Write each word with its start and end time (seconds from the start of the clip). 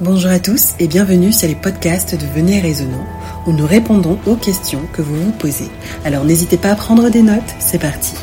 Bonjour 0.00 0.30
à 0.30 0.40
tous 0.40 0.72
et 0.80 0.88
bienvenue 0.88 1.32
sur 1.32 1.46
les 1.46 1.54
podcasts 1.54 2.14
de 2.14 2.26
Venez 2.26 2.60
Raisonnant 2.60 3.06
où 3.46 3.52
nous 3.52 3.66
répondons 3.66 4.18
aux 4.26 4.36
questions 4.36 4.86
que 4.92 5.02
vous 5.02 5.14
vous 5.14 5.32
posez. 5.32 5.68
Alors 6.04 6.24
n'hésitez 6.24 6.56
pas 6.56 6.70
à 6.70 6.74
prendre 6.74 7.10
des 7.10 7.22
notes, 7.22 7.42
c'est 7.60 7.78
parti. 7.78 8.14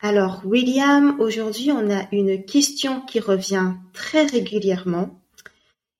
Alors, 0.00 0.40
William, 0.46 1.20
aujourd'hui, 1.20 1.70
on 1.70 1.90
a 1.90 2.08
une 2.10 2.44
question 2.44 3.02
qui 3.02 3.20
revient 3.20 3.74
très 3.92 4.24
régulièrement. 4.24 5.20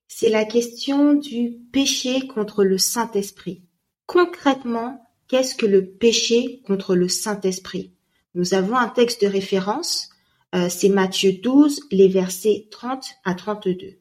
C'est 0.09 0.30
la 0.30 0.45
question 0.45 1.12
du 1.12 1.52
péché 1.72 2.27
contre 2.27 2.64
le 2.64 2.79
Saint-Esprit. 2.79 3.62
Concrètement, 4.12 5.08
qu'est-ce 5.29 5.54
que 5.54 5.66
le 5.66 5.86
péché 5.86 6.62
contre 6.66 6.96
le 6.96 7.07
Saint-Esprit? 7.07 7.93
Nous 8.35 8.54
avons 8.54 8.75
un 8.75 8.89
texte 8.89 9.22
de 9.22 9.29
référence, 9.29 10.08
euh, 10.52 10.66
c'est 10.68 10.89
Matthieu 10.89 11.35
12, 11.35 11.82
les 11.93 12.08
versets 12.08 12.66
30 12.72 13.04
à 13.25 13.35
32. 13.35 13.99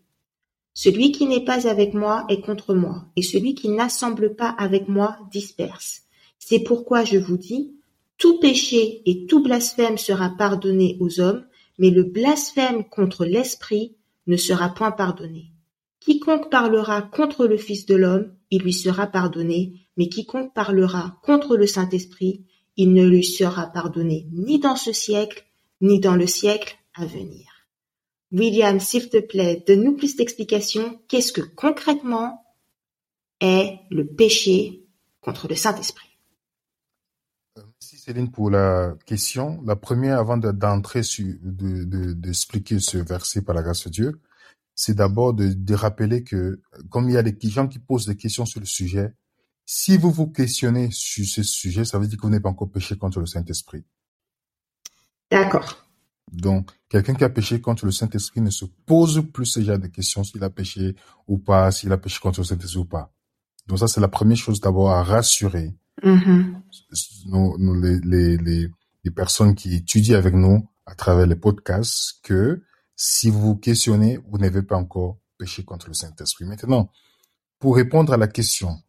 Celui 0.74 1.12
qui 1.12 1.28
n'est 1.28 1.46
pas 1.46 1.68
avec 1.68 1.94
moi 1.94 2.26
est 2.28 2.42
contre 2.42 2.74
moi, 2.74 3.06
et 3.16 3.22
celui 3.22 3.54
qui 3.54 3.70
n'assemble 3.70 4.36
pas 4.36 4.50
avec 4.50 4.88
moi 4.88 5.16
disperse. 5.32 6.02
C'est 6.40 6.64
pourquoi 6.64 7.04
je 7.04 7.20
vous 7.20 7.38
dis, 7.38 7.76
tout 8.18 8.40
péché 8.40 9.04
et 9.06 9.28
tout 9.28 9.44
blasphème 9.44 10.00
sera 10.00 10.32
pardonné 10.32 10.98
aux 11.00 11.20
hommes, 11.20 11.46
mais 11.78 11.92
le 11.92 12.02
blasphème 12.02 12.84
contre 12.84 13.26
l'Esprit 13.26 13.96
ne 14.26 14.38
sera 14.38 14.70
point 14.70 14.92
pardonné. 14.92 15.52
Quiconque 16.00 16.50
parlera 16.50 17.04
contre 17.04 17.46
le 17.46 17.58
Fils 17.58 17.86
de 17.86 17.94
l'homme, 17.94 18.34
il 18.50 18.64
lui 18.64 18.74
sera 18.74 19.06
pardonné, 19.06 19.86
mais 20.00 20.08
quiconque 20.08 20.54
parlera 20.54 21.20
contre 21.24 21.58
le 21.58 21.68
Saint-Esprit, 21.68 22.46
il 22.78 22.94
ne 22.94 23.06
lui 23.06 23.26
sera 23.26 23.68
pardonné 23.68 24.30
ni 24.32 24.58
dans 24.58 24.78
ce 24.78 24.94
siècle, 24.94 25.46
ni 25.82 26.00
dans 26.00 26.16
le 26.16 26.26
siècle 26.26 26.78
à 26.96 27.06
venir. 27.06 27.68
William, 28.32 28.80
s'il 28.80 29.10
te 29.10 29.20
plaît, 29.20 29.62
donne-nous 29.68 29.98
plus 29.98 30.16
d'explications. 30.16 31.02
Qu'est-ce 31.10 31.34
que 31.34 31.42
concrètement 31.42 32.46
est 33.42 33.78
le 33.92 34.08
péché 34.08 34.86
contre 35.20 35.50
le 35.50 35.56
Saint-Esprit? 35.56 36.08
Merci 37.58 37.98
Céline 37.98 38.32
pour 38.32 38.50
la 38.50 38.96
question. 39.06 39.62
La 39.66 39.76
première, 39.76 40.18
avant 40.18 40.38
d'entrer 40.38 41.02
d'expliquer 41.42 42.76
de, 42.76 42.80
ce 42.80 42.98
verset 43.00 43.42
par 43.42 43.54
la 43.54 43.64
grâce 43.64 43.84
de 43.84 43.90
Dieu, 43.90 44.22
c'est 44.76 44.96
d'abord 44.96 45.34
de, 45.34 45.52
de, 45.52 45.74
rappeler 45.74 46.24
que, 46.24 46.62
comme 46.90 47.10
il 47.10 47.16
y 47.16 47.18
a 47.18 47.24
des 47.24 47.36
gens 47.50 47.68
qui 47.68 47.80
posent 47.80 48.06
des 48.06 48.16
questions 48.16 48.46
sur 48.46 48.62
le 48.62 48.66
sujet, 48.66 49.12
si 49.72 49.98
vous 49.98 50.10
vous 50.10 50.26
questionnez 50.26 50.90
sur 50.90 51.24
ce 51.28 51.44
sujet, 51.44 51.86
ça 51.86 52.00
veut 52.00 52.08
dire 52.08 52.18
que 52.18 52.24
vous 52.24 52.32
n'avez 52.32 52.42
pas 52.42 52.50
encore 52.50 52.72
péché 52.72 52.98
contre 52.98 53.20
le 53.20 53.28
Saint-Esprit. 53.28 53.84
D'accord. 55.30 55.86
Donc, 56.32 56.72
quelqu'un 56.90 57.14
qui 57.14 57.24
a 57.24 57.30
péché 57.30 57.62
contre 57.62 57.86
le 57.86 57.92
Saint-Esprit 57.92 58.42
ne 58.42 58.50
se 58.50 58.66
pose 58.66 59.24
plus 59.32 59.46
ce 59.46 59.62
genre 59.62 59.78
de 59.78 59.86
questions 59.86 60.24
s'il 60.24 60.44
a 60.44 60.50
péché 60.50 60.96
ou 61.28 61.38
pas, 61.38 61.70
s'il 61.70 61.92
a 61.92 62.00
péché 62.00 62.20
contre 62.20 62.40
le 62.40 62.46
Saint-Esprit 62.46 62.80
ou 62.80 62.86
pas. 62.86 63.14
Donc 63.68 63.78
ça, 63.78 63.88
c'est 63.88 64.02
la 64.02 64.08
première 64.08 64.38
chose 64.38 64.60
d'abord 64.60 64.90
à 64.90 65.04
rassurer 65.04 65.76
Mhm. 66.04 66.64
nous, 67.28 67.56
nous, 67.60 67.80
les, 67.80 68.00
les, 68.00 68.38
les, 68.38 68.72
les 69.04 69.12
personnes 69.12 69.54
qui 69.54 69.76
étudient 69.76 70.18
avec 70.18 70.34
nous 70.34 70.68
à 70.88 70.96
travers 70.96 71.28
les 71.28 71.36
podcasts 71.36 72.22
que 72.24 72.64
si 72.96 73.30
vous 73.30 73.40
vous 73.40 73.56
questionnez, 73.56 74.18
vous 74.30 74.40
n'avez 74.40 74.64
pas 74.64 74.78
encore 74.78 75.20
péché 75.38 75.64
contre 75.64 75.90
le 75.90 75.94
Saint-Esprit. 75.94 76.46
Maintenant, 76.46 76.90
pour 77.60 77.76
répondre 77.76 78.14
à 78.14 78.18
la 78.18 78.28
question, 78.28 78.82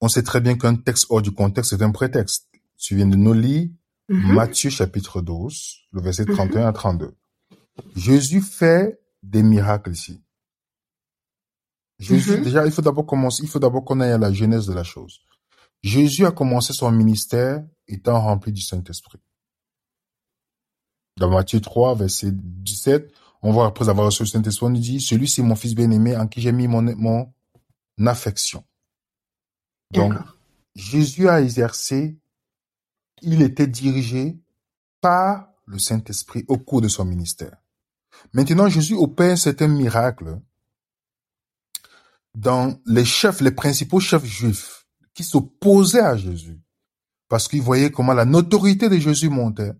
on 0.00 0.08
sait 0.08 0.22
très 0.22 0.40
bien 0.40 0.56
qu'un 0.56 0.76
texte 0.76 1.06
hors 1.10 1.22
du 1.22 1.32
contexte 1.32 1.72
est 1.72 1.82
un 1.82 1.90
prétexte. 1.90 2.48
Tu 2.76 2.96
viens 2.96 3.06
de 3.06 3.16
nous 3.16 3.32
lire 3.34 3.68
Mhm. 4.10 4.32
Matthieu 4.32 4.70
chapitre 4.70 5.20
12, 5.20 5.82
le 5.92 6.00
verset 6.00 6.24
Mhm. 6.24 6.34
31 6.34 6.66
à 6.68 6.72
32. 6.72 7.14
Jésus 7.94 8.40
fait 8.40 8.98
des 9.22 9.42
miracles 9.42 9.92
ici. 9.92 10.22
Jésus, 11.98 12.38
Mhm. 12.38 12.42
déjà, 12.42 12.64
il 12.64 12.72
faut 12.72 12.80
d'abord 12.82 13.04
commencer, 13.06 13.42
il 13.42 13.48
faut 13.48 13.58
d'abord 13.58 13.84
qu'on 13.84 14.00
aille 14.00 14.12
à 14.12 14.18
la 14.18 14.32
genèse 14.32 14.66
de 14.66 14.72
la 14.72 14.84
chose. 14.84 15.20
Jésus 15.82 16.24
a 16.24 16.30
commencé 16.30 16.72
son 16.72 16.90
ministère 16.90 17.64
étant 17.86 18.20
rempli 18.20 18.52
du 18.52 18.62
Saint-Esprit. 18.62 19.18
Dans 21.18 21.30
Matthieu 21.30 21.60
3, 21.60 21.94
verset 21.94 22.30
17, 22.32 23.12
on 23.42 23.52
voit 23.52 23.66
après 23.66 23.88
avoir 23.88 24.06
reçu 24.06 24.22
le 24.22 24.28
Saint-Esprit, 24.28 24.66
on 24.66 24.70
nous 24.70 24.78
dit, 24.80 25.00
celui-ci 25.00 25.40
est 25.40 25.44
mon 25.44 25.56
fils 25.56 25.74
bien-aimé 25.74 26.16
en 26.16 26.26
qui 26.28 26.40
j'ai 26.40 26.52
mis 26.52 26.66
mon, 26.68 26.82
mon 26.96 27.32
affection. 28.06 28.64
Donc. 29.92 30.14
Jésus 30.74 31.28
a 31.28 31.40
exercé, 31.40 32.16
il 33.22 33.42
était 33.42 33.66
dirigé 33.66 34.38
par 35.00 35.48
le 35.66 35.78
Saint-Esprit 35.78 36.44
au 36.48 36.56
cours 36.58 36.80
de 36.80 36.88
son 36.88 37.04
ministère. 37.04 37.56
Maintenant, 38.32 38.68
Jésus 38.68 38.94
opère 38.94 39.36
certains 39.36 39.68
miracles 39.68 40.38
dans 42.34 42.78
les 42.86 43.04
chefs, 43.04 43.40
les 43.40 43.50
principaux 43.50 44.00
chefs 44.00 44.24
juifs 44.24 44.86
qui 45.14 45.24
s'opposaient 45.24 46.00
à 46.00 46.16
Jésus 46.16 46.60
parce 47.28 47.48
qu'ils 47.48 47.62
voyaient 47.62 47.90
comment 47.90 48.14
la 48.14 48.24
notoriété 48.24 48.88
de 48.88 48.98
Jésus 48.98 49.28
montait. 49.28 49.72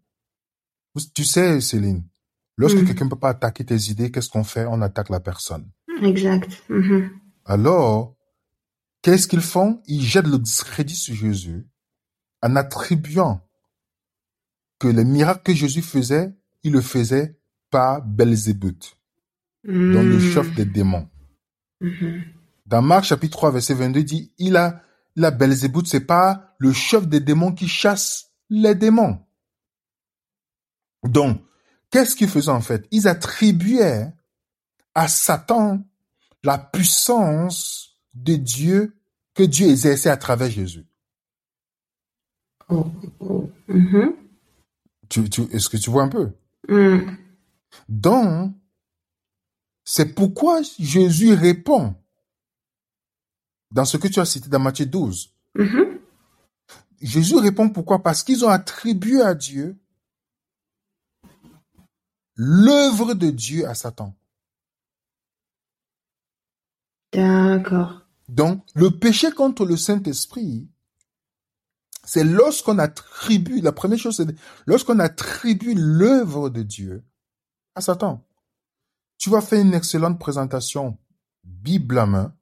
Tu 1.14 1.24
sais, 1.24 1.60
Céline, 1.60 2.02
lorsque 2.56 2.78
Mm. 2.78 2.86
quelqu'un 2.86 3.04
ne 3.04 3.10
peut 3.10 3.18
pas 3.18 3.30
attaquer 3.30 3.64
tes 3.64 3.90
idées, 3.90 4.10
qu'est-ce 4.10 4.28
qu'on 4.28 4.44
fait? 4.44 4.66
On 4.66 4.82
attaque 4.82 5.10
la 5.10 5.20
personne. 5.20 5.70
Exact. 6.02 6.62
Mhm. 6.68 7.10
Alors, 7.44 8.16
qu'est-ce 9.02 9.26
qu'ils 9.28 9.40
font? 9.40 9.82
Ils 9.86 10.02
jettent 10.04 10.26
le 10.26 10.38
discrédit 10.38 10.96
sur 10.96 11.14
Jésus 11.14 11.66
en 12.42 12.56
attribuant 12.56 13.40
que 14.78 14.88
les 14.88 15.04
miracles 15.04 15.42
que 15.42 15.54
Jésus 15.54 15.82
faisait, 15.82 16.36
il 16.62 16.72
le 16.72 16.80
faisait 16.80 17.38
par 17.70 18.02
Belzébuth, 18.02 18.96
donc 19.64 20.04
le 20.04 20.18
Mm. 20.18 20.32
chef 20.32 20.54
des 20.54 20.64
démons. 20.64 21.08
Mhm. 21.80 22.22
Dans 22.66 22.82
Marc 22.82 23.04
chapitre 23.04 23.36
3 23.36 23.50
verset 23.50 23.74
22 23.74 24.02
dit, 24.04 24.32
il 24.38 24.56
a, 24.56 24.82
il 25.16 25.24
a 25.24 25.30
Belzébuth, 25.30 25.86
c'est 25.86 26.06
pas 26.06 26.54
le 26.58 26.72
chef 26.72 27.08
des 27.08 27.20
démons 27.20 27.52
qui 27.52 27.66
chasse 27.68 28.30
les 28.50 28.74
démons. 28.74 29.24
Donc, 31.04 31.40
qu'est-ce 31.90 32.14
qu'ils 32.16 32.28
faisaient 32.28 32.50
en 32.50 32.60
fait? 32.60 32.86
Ils 32.90 33.08
attribuaient 33.08 34.12
à 34.94 35.08
Satan 35.08 35.84
la 36.42 36.58
puissance 36.58 37.97
de 38.22 38.36
Dieu 38.36 38.96
que 39.34 39.42
Dieu 39.42 39.68
exerçait 39.68 40.10
à 40.10 40.16
travers 40.16 40.50
Jésus. 40.50 40.86
Oh, 42.68 42.86
oh. 43.20 43.50
Mhm. 43.68 44.14
Tu, 45.08 45.30
tu, 45.30 45.42
est-ce 45.52 45.68
que 45.68 45.76
tu 45.76 45.90
vois 45.90 46.02
un 46.02 46.08
peu? 46.08 46.32
Mm. 46.68 47.16
Donc, 47.88 48.54
c'est 49.84 50.14
pourquoi 50.14 50.60
Jésus 50.78 51.32
répond 51.32 51.94
dans 53.70 53.84
ce 53.84 53.96
que 53.96 54.08
tu 54.08 54.20
as 54.20 54.24
cité 54.24 54.48
dans 54.48 54.58
Matthieu 54.58 54.86
12. 54.86 55.34
Mhm. 55.54 55.98
Jésus 57.00 57.36
répond 57.36 57.70
pourquoi? 57.70 58.02
Parce 58.02 58.22
qu'ils 58.22 58.44
ont 58.44 58.48
attribué 58.50 59.22
à 59.22 59.34
Dieu 59.34 59.78
l'œuvre 62.34 63.14
de 63.14 63.30
Dieu 63.30 63.66
à 63.66 63.74
Satan. 63.74 64.14
D'accord. 67.12 68.07
Donc, 68.28 68.62
le 68.74 68.90
péché 68.90 69.30
contre 69.32 69.64
le 69.64 69.76
Saint-Esprit, 69.76 70.68
c'est 72.04 72.24
lorsqu'on 72.24 72.78
attribue, 72.78 73.60
la 73.60 73.72
première 73.72 73.98
chose, 73.98 74.16
c'est 74.16 74.34
lorsqu'on 74.66 74.98
attribue 74.98 75.74
l'œuvre 75.74 76.50
de 76.50 76.62
Dieu 76.62 77.04
à 77.74 77.80
Satan. 77.80 78.24
Tu 79.18 79.30
vas 79.30 79.40
faire 79.40 79.60
une 79.60 79.74
excellente 79.74 80.18
présentation 80.18 80.96
Bible 81.44 81.98
à 81.98 82.06
main 82.06 82.34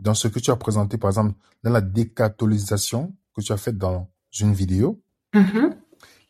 dans 0.00 0.14
ce 0.14 0.28
que 0.28 0.38
tu 0.38 0.50
as 0.50 0.56
présenté, 0.56 0.98
par 0.98 1.10
exemple, 1.10 1.34
dans 1.62 1.70
la 1.70 1.80
décatholisation 1.80 3.14
que 3.34 3.42
tu 3.42 3.52
as 3.52 3.56
faite 3.56 3.76
dans 3.76 4.10
une 4.38 4.54
vidéo. 4.54 5.02
Mhm. 5.34 5.76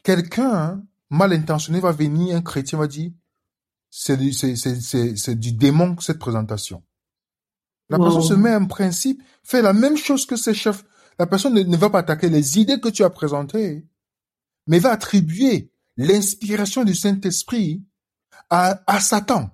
Quelqu'un 0.03 0.53
hein, 0.53 0.83
mal 1.09 1.33
intentionné 1.33 1.81
va 1.81 1.93
venir, 1.93 2.37
un 2.37 2.43
chrétien 2.43 2.79
va 2.79 2.87
dire, 2.87 3.13
c'est 3.91 4.17
du, 4.17 4.31
du 5.37 5.53
démon 5.53 5.99
cette 5.99 6.19
présentation. 6.19 6.83
La 7.91 7.99
Wow. 7.99 8.05
personne 8.05 8.23
se 8.23 8.35
met 8.35 8.55
en 8.55 8.67
principe, 8.67 9.23
fait 9.43 9.63
la 9.63 9.73
même 9.73 9.97
chose 9.97 10.25
que 10.25 10.37
ses 10.37 10.55
chefs. 10.55 10.85
La 11.19 11.27
personne 11.27 11.55
ne, 11.55 11.63
ne 11.63 11.77
va 11.77 11.91
pas 11.91 11.99
attaquer 11.99 12.29
les 12.31 12.59
idées 12.59 12.81
que 12.81 12.89
tu 12.89 13.03
as 13.05 13.11
présentées, 13.11 13.85
mais 14.67 14.79
va 14.79 14.93
attribuer 14.93 15.71
l'inspiration 15.97 16.85
du 16.85 16.95
Saint-Esprit 16.95 17.85
à, 18.49 18.81
à 18.87 19.01
Satan. 19.01 19.51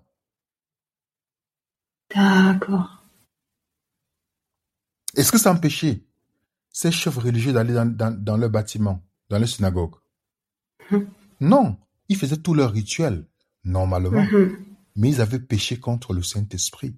D'accord. 2.14 3.02
Est-ce 5.16 5.32
que 5.32 5.48
un 5.48 5.56
péché 5.56 6.04
ces 6.70 6.92
chefs 6.92 7.16
religieux 7.16 7.54
d'aller 7.54 7.72
dans, 7.72 7.86
dans, 7.90 8.10
dans 8.22 8.36
leur 8.36 8.50
bâtiment, 8.50 9.02
dans 9.30 9.38
leur 9.38 9.48
synagogue? 9.48 9.94
Mhm. 10.90 11.08
Non, 11.40 11.78
ils 12.08 12.16
faisaient 12.16 12.36
tous 12.36 12.54
leurs 12.54 12.72
rituels, 12.72 13.26
normalement, 13.64 14.22
Mhm. 14.22 14.58
mais 14.96 15.08
ils 15.10 15.20
avaient 15.22 15.40
péché 15.40 15.80
contre 15.80 16.12
le 16.12 16.22
Saint-Esprit. 16.22 16.94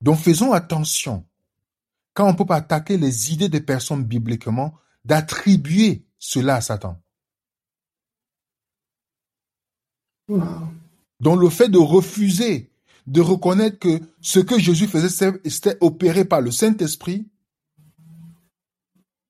Donc 0.00 0.18
faisons 0.18 0.52
attention 0.52 1.24
quand 2.14 2.28
on 2.28 2.34
peut 2.34 2.46
pas 2.46 2.56
attaquer 2.56 2.96
les 2.96 3.32
idées 3.32 3.50
des 3.50 3.60
personnes 3.60 4.02
bibliquement, 4.02 4.74
d'attribuer 5.04 6.06
cela 6.18 6.56
à 6.56 6.60
Satan. 6.62 6.98
Wow. 10.28 10.42
Donc 11.20 11.40
le 11.40 11.50
fait 11.50 11.68
de 11.68 11.78
refuser 11.78 12.70
de 13.06 13.20
reconnaître 13.20 13.78
que 13.78 14.00
ce 14.20 14.40
que 14.40 14.58
Jésus 14.58 14.88
faisait, 14.88 15.40
c'était 15.44 15.76
opéré 15.80 16.24
par 16.24 16.40
le 16.40 16.50
Saint-Esprit, 16.50 17.28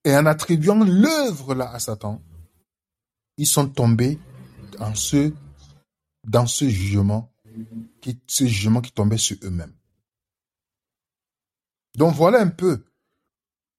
et 0.04 0.16
en 0.16 0.24
attribuant 0.24 0.84
l'œuvre 0.84 1.54
là 1.54 1.70
à 1.70 1.78
Satan, 1.78 2.22
ils 3.36 3.46
sont 3.46 3.68
tombés 3.68 4.18
dans 4.78 4.94
ce, 4.94 5.32
dans 6.24 6.46
ce 6.46 6.68
jugement, 6.68 7.32
qui, 8.00 8.18
ce 8.26 8.46
jugement 8.46 8.80
qui 8.80 8.92
tombait 8.92 9.18
sur 9.18 9.36
eux-mêmes. 9.42 9.74
Donc 11.96 12.14
voilà 12.14 12.40
un 12.40 12.48
peu, 12.48 12.84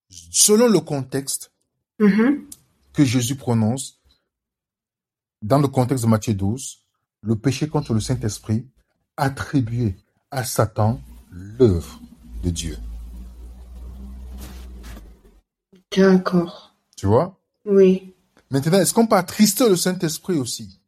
selon 0.10 0.68
le 0.68 0.80
contexte 0.80 1.52
Mhm. 2.00 2.46
que 2.94 3.06
Jésus 3.06 3.36
prononce, 3.36 4.02
dans 5.42 5.60
le 5.60 5.68
contexte 5.68 6.04
de 6.04 6.10
Matthieu 6.10 6.34
12, 6.34 6.80
le 7.22 7.36
péché 7.36 7.68
contre 7.68 7.94
le 7.94 8.00
Saint-Esprit 8.00 8.68
attribué 9.18 9.96
à 10.32 10.44
Satan 10.44 11.00
l'œuvre 11.32 12.00
de 12.44 12.50
Dieu. 12.50 12.78
D'accord. 15.96 16.76
Tu 16.96 17.06
vois? 17.08 17.40
Oui. 17.66 18.14
Maintenant, 18.50 18.80
est-ce 18.80 18.94
qu'on 18.94 19.08
peut 19.08 19.16
attrister 19.16 19.68
le 19.70 19.76
Saint-Esprit 19.76 20.38
aussi? 20.38 20.80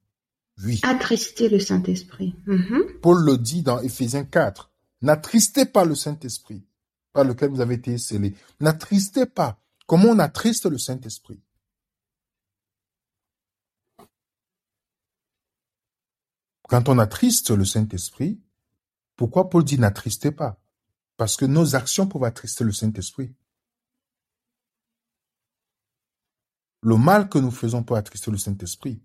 Oui. 0.64 0.80
Attrister 0.84 1.50
le 1.50 1.60
Saint-Esprit. 1.60 2.36
Mhm. 2.46 3.00
Paul 3.02 3.24
le 3.24 3.38
dit 3.38 3.64
dans 3.64 3.80
Éphésiens 3.80 4.26
4. 4.26 4.72
N'attristez 5.02 5.66
pas 5.66 5.86
le 5.86 5.96
Saint-Esprit 5.96 6.64
par 7.14 7.24
lequel 7.24 7.50
vous 7.50 7.62
avez 7.62 7.76
été 7.76 7.98
scellés. 7.98 8.36
N'attristez 8.60 9.26
pas. 9.26 9.60
Comment 9.88 10.10
on 10.10 10.20
attriste 10.20 10.66
le 10.66 10.78
Saint-Esprit 10.78 11.42
Quand 16.70 16.88
on 16.88 17.00
attriste 17.00 17.50
le 17.50 17.66
Saint-Esprit, 17.66 18.40
pourquoi 19.16 19.50
Paul 19.50 19.64
dit 19.64 19.80
n'attristez 19.80 20.32
pas? 20.32 20.62
Parce 21.18 21.36
que 21.36 21.46
nos 21.46 21.76
actions 21.76 22.08
peuvent 22.08 22.24
attrister 22.24 22.64
le 22.64 22.72
Saint-Esprit. 22.72 23.34
Le 26.82 26.96
mal 26.96 27.28
que 27.28 27.40
nous 27.40 27.52
faisons 27.52 27.84
peut 27.84 27.96
attrister 27.96 28.30
le 28.30 28.38
Saint-Esprit. 28.38 29.02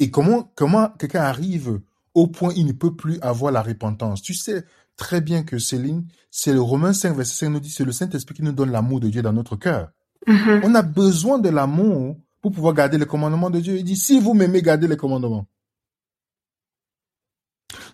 Et 0.00 0.10
comment, 0.10 0.52
comment 0.54 0.90
quelqu'un 0.90 1.22
arrive 1.22 1.80
au 2.14 2.26
point 2.26 2.50
où 2.50 2.56
il 2.56 2.66
ne 2.66 2.72
peut 2.72 2.94
plus 2.94 3.20
avoir 3.20 3.52
la 3.52 3.62
repentance? 3.62 4.20
Tu 4.20 4.34
sais 4.34 4.66
très 4.98 5.22
bien 5.22 5.42
que 5.44 5.58
Céline, 5.58 6.06
c'est 6.30 6.52
le 6.52 6.60
Romain 6.60 6.92
5, 6.92 7.16
verset 7.16 7.46
5 7.46 7.48
nous 7.48 7.60
dit, 7.60 7.70
c'est 7.70 7.84
le 7.84 7.92
Saint-Esprit 7.92 8.34
qui 8.34 8.42
nous 8.42 8.52
donne 8.52 8.70
l'amour 8.70 9.00
de 9.00 9.08
Dieu 9.08 9.22
dans 9.22 9.32
notre 9.32 9.56
cœur. 9.56 9.90
Mhm. 10.26 10.60
On 10.64 10.74
a 10.74 10.82
besoin 10.82 11.38
de 11.38 11.48
l'amour 11.48 12.18
pour 12.42 12.52
pouvoir 12.52 12.74
garder 12.74 12.98
les 12.98 13.06
commandements 13.06 13.48
de 13.48 13.60
Dieu. 13.60 13.76
Il 13.76 13.84
dit, 13.84 13.96
si 13.96 14.20
vous 14.20 14.34
m'aimez, 14.34 14.60
gardez 14.60 14.86
les 14.86 14.96
commandements. 14.96 15.46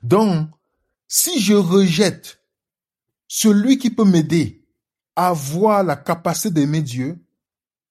Donc, 0.03 0.49
si 1.07 1.41
je 1.41 1.55
rejette 1.55 2.43
celui 3.29 3.79
qui 3.79 3.91
peut 3.91 4.05
m'aider 4.05 4.65
à 5.15 5.29
avoir 5.29 5.85
la 5.85 5.97
capacité 5.97 6.51
d'aimer 6.51 6.83
Dieu, 6.83 7.19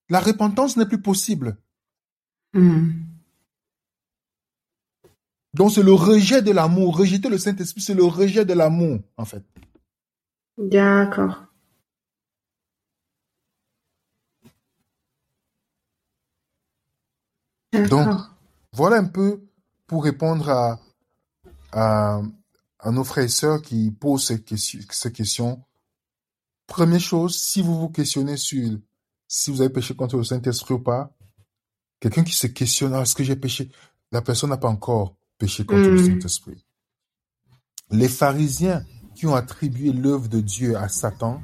la 0.10 0.20
repentance 0.20 0.76
n'est 0.76 0.86
plus 0.86 1.02
possible. 1.02 1.58
Mhm. 2.54 3.13
Donc 5.54 5.72
c'est 5.72 5.84
le 5.84 5.94
rejet 5.94 6.42
de 6.42 6.52
l'amour. 6.52 6.98
Rejeter 6.98 7.30
le 7.30 7.38
Saint-Esprit, 7.38 7.82
c'est 7.82 7.94
le 7.94 8.06
rejet 8.06 8.46
de 8.46 8.54
l'amour, 8.54 9.00
en 9.18 9.26
fait. 9.26 9.44
D'accord. 10.58 11.46
D'accord. 17.72 18.30
Voilà 18.74 18.98
un 18.98 19.06
peu 19.06 19.44
pour 19.88 20.04
répondre 20.04 20.50
à, 20.50 20.80
à, 21.72 22.22
à 22.80 22.92
nos 22.92 23.04
frères 23.04 23.26
et 23.26 23.30
sœurs 23.30 23.62
qui 23.62 23.92
posent 23.92 24.28
ces 24.28 24.44
questions, 24.44 24.80
ces 24.90 25.12
questions. 25.12 25.64
Première 26.66 27.00
chose, 27.00 27.40
si 27.40 27.62
vous 27.62 27.80
vous 27.80 27.90
questionnez 27.90 28.38
sur 28.38 28.78
si 29.28 29.52
vous 29.52 29.62
avez 29.62 29.72
péché 29.72 29.96
contre 29.96 30.18
le 30.18 30.24
Saint-Esprit 30.24 30.76
ou 30.76 30.80
pas, 30.80 31.12
quelqu'un 32.00 32.24
qui 32.24 32.34
se 32.34 32.48
questionne, 32.48 32.94
ah, 32.94 33.02
est-ce 33.02 33.16
que 33.16 33.24
j'ai 33.24 33.36
péché? 33.36 33.72
La 34.12 34.22
personne 34.22 34.52
n'a 34.52 34.58
pas 34.58 34.70
encore 34.70 35.16
péché 35.44 35.66
contre 35.66 35.90
le 35.90 36.00
Mm. 36.02 36.06
Saint-Esprit. 36.06 36.66
Les 37.92 38.08
pharisiens 38.08 38.86
qui 39.14 39.28
ont 39.28 39.36
attribué 39.36 39.92
l'œuvre 39.92 40.30
de 40.30 40.40
Dieu 40.40 40.78
à 40.78 40.88
Satan, 40.88 41.42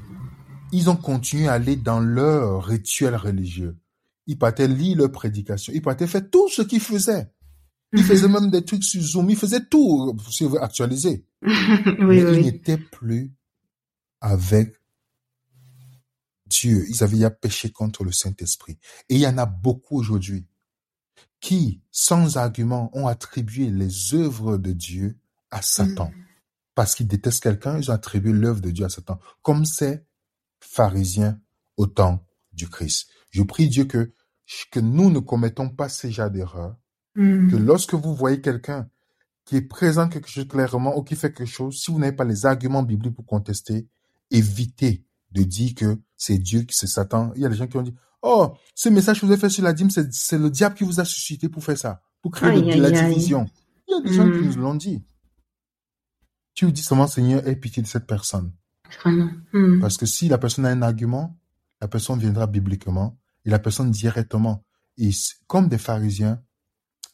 ils 0.71 0.89
ont 0.89 0.95
continué 0.95 1.49
à 1.49 1.53
aller 1.53 1.75
dans 1.75 1.99
leur 1.99 2.63
rituel 2.63 3.15
religieux. 3.17 3.75
Ils 4.25 4.37
partaient 4.37 4.69
lire 4.69 4.97
leurs 4.97 5.11
prédications, 5.11 5.73
ils 5.75 5.81
partaient 5.81 6.07
faire 6.07 6.29
tout 6.29 6.47
ce 6.49 6.61
qu'ils 6.61 6.79
faisaient. 6.79 7.29
Ils 7.91 7.99
Mhm. 8.01 8.05
faisaient 8.05 8.27
même 8.29 8.49
des 8.49 8.63
trucs 8.63 8.83
sur 8.85 9.01
Zoom, 9.01 9.29
ils 9.31 9.35
faisaient 9.35 9.65
tout, 9.65 10.15
si 10.31 10.45
vous 10.45 10.55
oui, 11.41 11.51
Mais 11.99 12.23
oui, 12.23 12.37
ils 12.37 12.41
n'étaient 12.45 12.77
plus 12.77 13.33
avec 14.21 14.75
Dieu. 16.45 16.85
Ils 16.87 17.03
avaient 17.03 17.29
péché 17.31 17.69
contre 17.71 18.03
le 18.05 18.11
Saint-Esprit. 18.13 18.77
Et 19.09 19.15
il 19.15 19.21
y 19.21 19.27
en 19.27 19.37
a 19.37 19.45
beaucoup 19.45 19.97
aujourd'hui 19.97 20.45
qui, 21.39 21.81
sans 21.91 22.37
argument, 22.37 22.89
ont 22.93 23.07
attribué 23.07 23.69
les 23.69 24.13
œuvres 24.13 24.57
de 24.57 24.71
Dieu 24.71 25.17
à 25.51 25.61
Satan. 25.61 26.11
Parce 26.75 26.95
qu'ils 26.95 27.07
détestent 27.07 27.43
quelqu'un, 27.43 27.77
ils 27.77 27.89
ont 27.91 27.93
attribué 27.93 28.31
l'œuvre 28.31 28.61
de 28.61 28.71
Dieu 28.71 28.85
à 28.85 28.89
Satan. 28.89 29.19
Comme 29.41 29.65
ces 29.65 30.03
pharisiens 30.59 31.39
au 31.77 31.87
temps 31.87 32.25
du 32.53 32.67
Christ. 32.67 33.09
Je 33.31 33.41
prie 33.43 33.69
Dieu 33.69 33.85
que, 33.85 34.11
que 34.71 34.79
nous 34.79 35.09
ne 35.09 35.19
commettons 35.19 35.69
pas 35.69 35.89
ces 35.89 36.11
genres 36.11 36.31
d'erreurs 36.31 36.75
que 37.15 37.21
Mhm. 37.21 37.65
lorsque 37.65 37.95
vous 37.95 38.15
voyez 38.15 38.39
quelqu'un 38.39 38.89
qui 39.45 39.55
est 39.57 39.61
présent 39.61 40.07
quelque 40.07 40.29
chose 40.29 40.47
clairement 40.47 40.95
ou 40.97 41.03
qui 41.03 41.15
fait 41.15 41.33
quelque 41.33 41.49
chose, 41.49 41.81
si 41.81 41.91
vous 41.91 41.99
n'avez 41.99 42.15
pas 42.15 42.23
les 42.23 42.45
arguments 42.45 42.83
bibliques 42.83 43.15
pour 43.15 43.25
contester, 43.25 43.87
évitez 44.29 45.03
de 45.31 45.43
dire 45.43 45.73
que 45.75 45.99
c'est 46.15 46.37
Dieu, 46.37 46.63
que 46.63 46.73
c'est 46.73 46.87
Satan. 46.87 47.31
Il 47.35 47.41
y 47.41 47.45
a 47.45 47.49
des 47.49 47.55
gens 47.55 47.67
qui 47.67 47.77
ont 47.77 47.81
dit, 47.81 47.95
oh, 48.21 48.53
ce 48.75 48.89
message 48.89 49.19
que 49.21 49.25
vous 49.25 49.31
avez 49.31 49.39
fait 49.41 49.49
sur 49.49 49.63
la 49.63 49.73
dîme, 49.73 49.89
c'est 49.89 50.37
le 50.37 50.49
diable 50.49 50.75
qui 50.75 50.83
vous 50.83 50.99
a 50.99 51.05
suscité 51.05 51.49
pour 51.49 51.63
faire 51.63 51.77
ça, 51.77 52.01
pour 52.21 52.31
créer 52.31 52.51
Aïe, 52.51 52.61
de, 52.63 52.71
aïe, 52.71 52.79
la 52.79 52.87
aïe. 52.99 53.09
division. 53.13 53.45
Il 53.87 53.91
y 53.91 53.97
a 53.97 54.01
des 54.01 54.13
gens 54.13 54.23
qui 54.29 54.37
Mm. 54.37 54.45
nous 54.55 54.61
l'ont 54.61 54.75
dit. 54.75 55.03
Tu 56.53 56.71
dis 56.71 56.81
seulement, 56.81 57.07
Seigneur, 57.07 57.47
aie 57.47 57.55
pitié 57.55 57.81
de 57.81 57.87
cette 57.87 58.05
personne. 58.05 58.51
Vraiment. 59.03 59.29
Mhm. 59.53 59.79
Parce 59.79 59.97
que 59.97 60.05
si 60.05 60.27
la 60.27 60.37
personne 60.37 60.65
a 60.65 60.69
un 60.69 60.81
argument, 60.81 61.37
la 61.81 61.87
personne 61.87 62.19
viendra 62.19 62.47
bibliquement 62.47 63.17
et 63.45 63.49
la 63.49 63.59
personne 63.59 63.91
directement, 63.91 64.65
et 64.97 65.11
comme 65.47 65.69
des 65.69 65.77
pharisiens, 65.77 66.41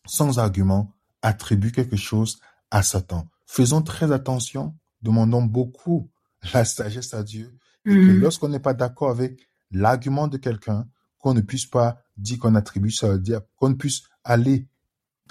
sans 0.07 0.39
argument, 0.39 0.93
attribue 1.21 1.71
quelque 1.71 1.95
chose 1.97 2.39
à 2.71 2.81
Satan. 2.81 3.27
Faisons 3.45 3.81
très 3.81 4.11
attention, 4.11 4.75
demandons 5.01 5.43
beaucoup 5.43 6.09
la 6.53 6.65
sagesse 6.65 7.13
à 7.13 7.23
Dieu, 7.23 7.55
et 7.85 7.89
que 7.91 7.95
Mhm. 8.13 8.19
lorsqu'on 8.21 8.49
n'est 8.49 8.59
pas 8.59 8.73
d'accord 8.73 9.11
avec 9.11 9.47
l'argument 9.71 10.27
de 10.27 10.37
quelqu'un, 10.37 10.87
qu'on 11.25 11.33
ne 11.33 11.41
puisse 11.41 11.65
pas 11.65 11.97
dire 12.17 12.37
qu'on 12.37 12.53
attribue 12.53 12.91
ça 12.91 13.09
au 13.09 13.17
diable, 13.17 13.47
qu'on 13.55 13.73
puisse 13.73 14.03
aller 14.23 14.67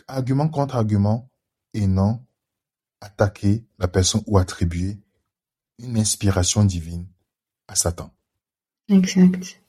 argument 0.09 0.49
contre 0.49 0.75
argument 0.75 1.31
et 1.73 1.87
non 1.87 2.19
attaquer 3.01 3.65
la 3.79 3.87
personne 3.87 4.23
ou 4.27 4.39
attribuer 4.39 4.99
une 5.79 5.97
inspiration 5.97 6.65
divine 6.65 7.07
à 7.69 7.77
Satan. 7.77 8.13
Exact. 8.89 9.61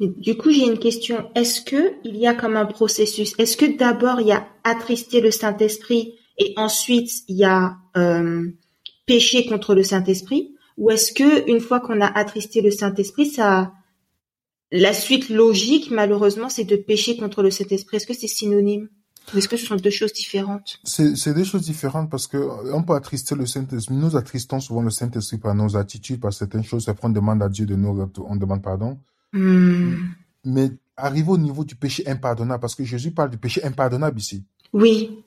Du 0.00 0.38
coup, 0.38 0.50
j'ai 0.50 0.64
une 0.64 0.78
question. 0.78 1.30
Est-ce 1.34 1.60
que 1.60 1.92
il 2.04 2.16
y 2.16 2.26
a 2.26 2.34
comme 2.34 2.56
un 2.56 2.64
processus? 2.64 3.34
Est-ce 3.36 3.58
que 3.58 3.76
d'abord 3.76 4.22
il 4.22 4.28
y 4.28 4.32
a 4.32 4.48
attrister 4.64 5.20
le 5.20 5.30
Saint-Esprit 5.30 6.14
et 6.38 6.54
ensuite 6.56 7.10
il 7.28 7.36
y 7.36 7.44
a 7.44 7.76
euh, 7.98 8.50
péché 9.04 9.44
contre 9.44 9.74
le 9.74 9.82
Saint-Esprit? 9.82 10.54
Ou 10.78 10.90
est-ce 10.90 11.12
que 11.12 11.50
une 11.50 11.60
fois 11.60 11.80
qu'on 11.80 12.00
a 12.00 12.06
attristé 12.06 12.62
le 12.62 12.70
Saint-Esprit, 12.70 13.26
ça, 13.26 13.74
la 14.72 14.92
suite 14.92 15.28
logique, 15.28 15.90
malheureusement, 15.90 16.48
c'est 16.48 16.64
de 16.64 16.76
pécher 16.76 17.16
contre 17.16 17.42
le 17.42 17.50
Saint-Esprit? 17.50 17.96
Est-ce 17.98 18.06
que 18.06 18.14
c'est 18.14 18.26
synonyme? 18.28 18.88
Est-ce 19.34 19.48
que 19.48 19.56
ce 19.56 19.66
sont 19.66 19.74
deux 19.76 19.90
choses 19.90 20.12
différentes? 20.12 20.78
C'est 20.84 21.34
deux 21.34 21.42
choses 21.44 21.62
différentes 21.62 22.08
parce 22.10 22.28
que 22.28 22.36
euh, 22.36 22.72
on 22.74 22.82
peut 22.84 22.94
attrister 22.94 23.34
le 23.34 23.44
Saint-Esprit. 23.44 23.94
Nous 23.94 24.16
attristons 24.16 24.60
souvent 24.60 24.82
le 24.82 24.90
Saint-Esprit 24.90 25.38
par 25.38 25.54
nos 25.54 25.76
attitudes, 25.76 26.20
par 26.20 26.32
certaines 26.32 26.62
choses. 26.62 26.88
Après, 26.88 27.08
on 27.08 27.10
demande 27.10 27.42
à 27.42 27.48
Dieu 27.48 27.66
de 27.66 27.74
nous, 27.74 28.08
on 28.24 28.36
demande 28.36 28.62
pardon. 28.62 28.98
Hmm. 29.32 29.94
Mais 30.44 30.70
arrive 30.96 31.28
au 31.30 31.38
niveau 31.38 31.64
du 31.64 31.74
péché 31.74 32.06
impardonnable, 32.06 32.60
parce 32.60 32.76
que 32.76 32.84
Jésus 32.84 33.10
parle 33.10 33.30
du 33.30 33.38
péché 33.38 33.64
impardonnable 33.64 34.18
ici. 34.20 34.44
Oui, 34.72 35.24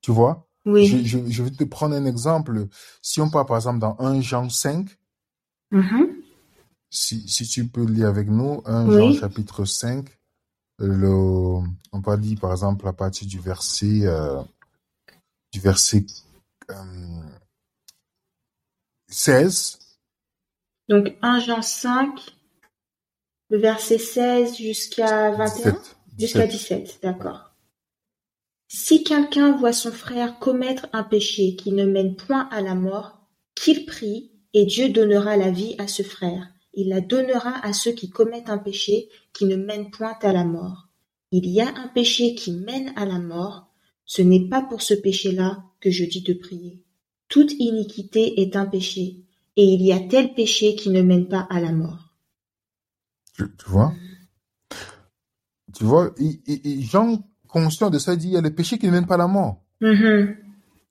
Tu 0.00 0.10
vois? 0.10 0.46
oui. 0.64 0.86
Je, 0.86 1.04
je, 1.06 1.18
je 1.30 1.42
vais 1.42 1.50
te 1.50 1.64
prendre 1.64 1.94
un 1.94 2.06
exemple. 2.06 2.66
Si 3.02 3.20
on 3.20 3.28
parle 3.28 3.46
par 3.46 3.56
exemple 3.58 3.78
dans 3.80 3.96
1 3.98 4.20
Jean 4.22 4.48
5, 4.48 4.88
Mhm. 5.70 6.08
Si, 6.92 7.26
si 7.26 7.48
tu 7.48 7.66
peux 7.66 7.86
lire 7.86 8.06
avec 8.06 8.28
nous, 8.28 8.62
1 8.66 8.86
Oui. 8.86 9.14
Jean 9.14 9.20
chapitre 9.20 9.64
5, 9.64 10.06
le, 10.78 11.08
on 11.92 12.02
peut 12.02 12.18
dire 12.18 12.38
par 12.38 12.52
exemple 12.52 12.86
à 12.86 12.92
partir 12.92 13.26
du 13.26 13.40
verset, 13.40 14.02
euh, 14.02 14.42
du 15.52 15.58
verset 15.58 16.04
euh, 16.70 17.22
16, 19.08 19.78
Donc 20.88 21.16
1 21.22 21.40
Jean 21.40 21.62
5, 21.62 22.20
le 23.48 23.58
verset 23.58 23.98
16 23.98 24.56
jusqu'à 24.56 25.30
21 25.32 25.78
Jusqu'à 26.18 26.46
17, 26.46 26.98
d'accord. 27.02 27.54
Si 28.68 29.02
quelqu'un 29.02 29.56
voit 29.56 29.72
son 29.72 29.90
frère 29.92 30.38
commettre 30.38 30.86
un 30.92 31.04
péché 31.04 31.56
qui 31.56 31.72
ne 31.72 31.86
mène 31.86 32.16
point 32.16 32.48
à 32.50 32.60
la 32.60 32.74
mort, 32.74 33.18
qu'il 33.54 33.86
prie, 33.86 34.30
et 34.52 34.66
Dieu 34.66 34.90
donnera 34.90 35.38
la 35.38 35.50
vie 35.50 35.74
à 35.78 35.88
ce 35.88 36.02
frère. 36.02 36.52
Il 36.74 36.88
la 36.88 37.00
donnera 37.00 37.64
à 37.64 37.72
ceux 37.72 37.92
qui 37.92 38.10
commettent 38.10 38.50
un 38.50 38.58
péché 38.58 39.08
qui 39.32 39.44
ne 39.44 39.56
mène 39.56 39.90
point 39.90 40.16
à 40.22 40.32
la 40.32 40.44
mort. 40.44 40.88
Il 41.30 41.46
y 41.46 41.60
a 41.60 41.68
un 41.68 41.88
péché 41.88 42.34
qui 42.34 42.52
mène 42.52 42.92
à 42.96 43.06
la 43.06 43.18
mort, 43.18 43.70
ce 44.04 44.22
n'est 44.22 44.48
pas 44.48 44.62
pour 44.62 44.82
ce 44.82 44.94
péché-là 44.94 45.64
que 45.80 45.90
je 45.90 46.04
dis 46.04 46.22
de 46.22 46.34
prier. 46.34 46.82
Toute 47.28 47.52
iniquité 47.58 48.42
est 48.42 48.56
un 48.56 48.66
péché, 48.66 49.24
et 49.56 49.64
il 49.64 49.82
y 49.82 49.92
a 49.92 50.00
tel 50.00 50.34
péché 50.34 50.74
qui 50.74 50.90
ne 50.90 51.02
mène 51.02 51.28
pas 51.28 51.46
à 51.50 51.60
la 51.60 51.72
mort. 51.72 52.14
Tu, 53.36 53.46
vois? 53.66 53.94
Tu 55.74 55.84
vois, 55.84 56.14
Jean, 56.80 57.18
conscient 57.48 57.90
de 57.90 57.98
ça, 57.98 58.16
dit 58.16 58.28
il 58.28 58.34
y 58.34 58.36
a 58.36 58.42
des 58.42 58.50
péchés 58.50 58.78
qui 58.78 58.86
ne 58.86 58.92
mènent 58.92 59.06
pas 59.06 59.14
à 59.14 59.18
la 59.18 59.26
mort. 59.26 59.62
Mm-hmm. 59.80 60.36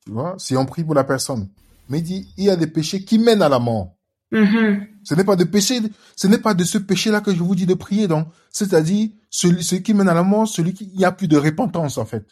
Tu 0.06 0.12
vois, 0.12 0.36
si 0.40 0.58
on 0.58 0.66
prie 0.66 0.84
pour 0.84 0.96
la 0.96 1.04
personne. 1.04 1.50
Mais 1.90 2.00
il 2.00 2.04
dit 2.04 2.34
il 2.38 2.46
y 2.46 2.50
a 2.50 2.56
des 2.56 2.68
péchés 2.68 3.04
qui 3.04 3.20
mènent 3.20 3.42
à 3.42 3.50
la 3.50 3.60
mort. 3.60 3.96
Mm-hmm. 4.32 4.88
Ce 5.04 5.16
n'est 5.16 5.24
pas 5.24 5.36
de 5.36 5.44
péché, 5.44 5.80
ce 6.16 6.28
n'est 6.28 6.38
pas 6.38 6.54
de 6.54 6.64
ce 6.64 6.78
péché-là 6.78 7.22
que 7.22 7.34
je 7.34 7.44
vous 7.44 7.56
dis 7.56 7.66
de 7.66 7.74
prier, 7.74 8.08
donc. 8.08 8.28
C'est-à-dire, 8.50 9.10
celui, 9.30 9.84
qui 9.84 9.94
mène 9.94 10.10
à 10.10 10.14
la 10.14 10.24
mort, 10.24 10.48
celui 10.48 10.74
qui, 10.74 10.90
il 10.94 10.98
n'y 10.98 11.06
a 11.06 11.12
plus 11.12 11.28
de 11.28 11.38
repentance, 11.38 11.98
en 11.98 12.06
fait. 12.06 12.26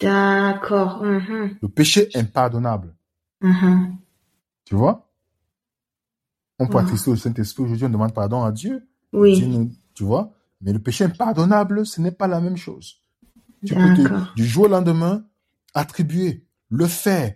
D'accord. 0.00 1.04
Mm-hmm. 1.04 1.56
Le 1.62 1.68
péché 1.68 2.08
impardonnable. 2.14 2.94
Mm-hmm. 3.42 3.92
Tu 4.64 4.74
vois? 4.74 5.10
On 6.58 6.66
peut 6.66 6.78
attrister 6.78 7.10
au 7.10 7.16
Saint-Esprit 7.16 7.62
aujourd'hui, 7.62 7.86
on 7.86 7.90
demande 7.90 8.12
pardon 8.12 8.42
à 8.42 8.52
Dieu. 8.52 8.86
Oui. 9.12 9.70
tu 9.94 10.04
vois? 10.04 10.32
Mais 10.60 10.72
le 10.72 10.80
péché 10.80 11.04
impardonnable, 11.04 11.86
ce 11.86 12.00
n'est 12.00 12.10
pas 12.10 12.26
la 12.26 12.40
même 12.40 12.56
chose. 12.56 12.96
Tu 13.64 13.74
peux 13.74 13.94
du 14.36 14.44
jour 14.44 14.64
au 14.64 14.68
lendemain, 14.68 15.24
attribuer, 15.74 16.46
le 16.68 16.86
faire, 16.86 17.34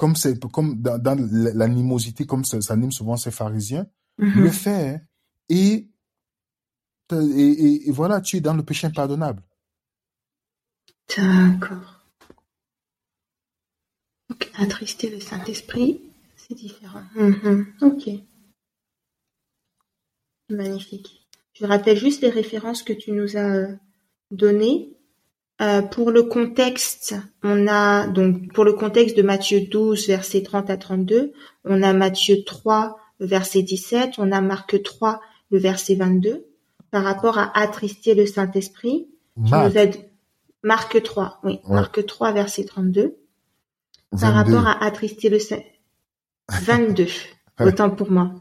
comme 0.00 0.16
c'est 0.16 0.42
comme 0.50 0.80
dans, 0.80 1.28
l'animosité, 1.54 2.24
comme 2.24 2.42
ça, 2.42 2.56
anime 2.72 2.90
souvent 2.90 3.18
ces 3.18 3.30
pharisiens, 3.30 3.86
mhm. 4.16 4.44
le 4.44 4.50
fait 4.50 5.02
et, 5.50 5.90
et, 7.10 7.90
voilà, 7.90 8.22
tu 8.22 8.38
es 8.38 8.40
dans 8.40 8.54
le 8.54 8.62
péché 8.62 8.86
impardonnable. 8.86 9.42
D'accord. 11.14 12.06
Donc, 14.30 14.50
attrister 14.54 15.10
le 15.10 15.20
Saint-Esprit, 15.20 16.00
c'est 16.34 16.54
différent. 16.54 17.02
Mhm. 17.14 17.66
Ok. 17.82 18.08
Magnifique. 20.48 21.28
Je 21.52 21.66
rappelle 21.66 21.98
juste 21.98 22.22
les 22.22 22.30
références 22.30 22.82
que 22.82 22.94
tu 22.94 23.12
nous 23.12 23.36
as 23.36 23.54
euh, 23.54 23.76
données. 24.30 24.96
Euh, 25.60 25.82
pour 25.82 26.10
le 26.10 26.22
contexte, 26.22 27.14
on 27.42 27.66
a 27.68 28.06
donc 28.06 28.52
pour 28.54 28.64
le 28.64 28.72
contexte 28.72 29.16
de 29.16 29.22
Matthieu 29.22 29.60
12 29.60 30.06
versets 30.06 30.42
30 30.42 30.70
à 30.70 30.78
32, 30.78 31.32
on 31.64 31.82
a 31.82 31.92
Matthieu 31.92 32.44
3 32.44 32.98
verset 33.20 33.62
17, 33.62 34.14
on 34.18 34.32
a 34.32 34.40
Marc 34.40 34.82
3 34.82 35.20
le 35.50 35.58
verset 35.58 35.96
22 35.96 36.46
par 36.90 37.04
rapport 37.04 37.38
à 37.38 37.56
attrister 37.58 38.14
le 38.14 38.26
Saint-Esprit. 38.26 39.08
Marc. 39.36 39.74
Marc 40.62 41.02
3, 41.02 41.40
oui, 41.44 41.60
Marc 41.68 42.06
3 42.06 42.32
verset 42.32 42.64
32 42.64 43.16
par 44.18 44.34
rapport 44.34 44.66
à 44.66 44.82
attrister 44.82 45.28
le 45.28 45.38
Saint 45.38 45.62
22. 46.62 47.06
Autant 47.60 47.90
pour 47.90 48.10
moi. 48.10 48.32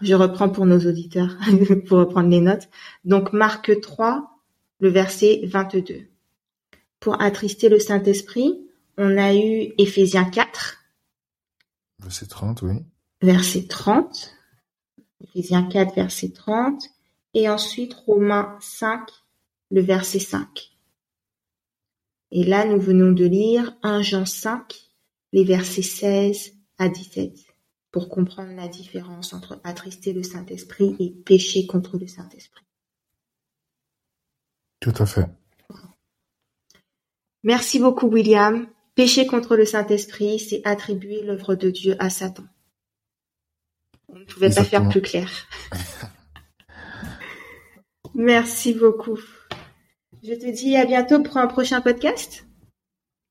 Je 0.00 0.14
reprends 0.14 0.48
pour 0.48 0.64
nos 0.64 0.78
auditeurs 0.78 1.36
pour 1.86 1.98
reprendre 1.98 2.30
les 2.30 2.40
notes. 2.40 2.68
Donc 3.04 3.34
Marc 3.34 3.78
3 3.78 4.30
le 4.80 4.88
verset 4.88 5.42
22. 5.44 6.06
Pour 7.00 7.20
attrister 7.20 7.68
le 7.68 7.78
Saint-Esprit, 7.78 8.60
on 8.98 9.16
a 9.16 9.34
eu 9.34 9.72
Éphésiens 9.78 10.28
4. 10.28 10.78
Verset 11.98 12.26
30, 12.26 12.62
oui. 12.62 12.84
Verset 13.22 13.66
30. 13.66 14.36
Éphésiens 15.22 15.64
4, 15.64 15.94
verset 15.94 16.30
30. 16.30 16.82
Et 17.32 17.48
ensuite 17.48 17.94
Romains 17.94 18.58
5, 18.60 19.08
le 19.70 19.80
verset 19.80 20.18
5. 20.18 20.70
Et 22.32 22.44
là, 22.44 22.64
nous 22.64 22.80
venons 22.80 23.12
de 23.12 23.24
lire 23.24 23.76
1 23.82 24.02
Jean 24.02 24.26
5, 24.26 24.74
les 25.32 25.44
versets 25.44 25.82
16 25.82 26.52
à 26.78 26.88
17, 26.88 27.34
pour 27.90 28.08
comprendre 28.08 28.54
la 28.54 28.68
différence 28.68 29.32
entre 29.32 29.60
attrister 29.64 30.12
le 30.12 30.22
Saint-Esprit 30.22 30.96
et 30.98 31.10
pécher 31.10 31.66
contre 31.66 31.98
le 31.98 32.06
Saint-Esprit. 32.06 32.64
Tout 34.80 34.94
à 34.98 35.06
fait. 35.06 35.26
Merci 37.42 37.78
beaucoup 37.78 38.08
William. 38.08 38.66
Pécher 38.94 39.26
contre 39.26 39.56
le 39.56 39.64
Saint-Esprit, 39.64 40.38
c'est 40.38 40.60
attribuer 40.64 41.22
l'œuvre 41.22 41.54
de 41.54 41.70
Dieu 41.70 41.96
à 41.98 42.10
Satan. 42.10 42.44
On 44.08 44.18
ne 44.18 44.24
pouvait 44.24 44.50
pas 44.50 44.64
faire 44.64 44.88
plus 44.88 45.00
clair. 45.00 45.30
Merci 48.14 48.74
beaucoup. 48.74 49.18
Je 50.22 50.34
te 50.34 50.50
dis 50.50 50.76
à 50.76 50.84
bientôt 50.84 51.22
pour 51.22 51.38
un 51.38 51.46
prochain 51.46 51.80
podcast. 51.80 52.44